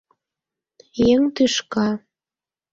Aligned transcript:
Еҥ 1.11 1.21
тӱшка 1.35 1.87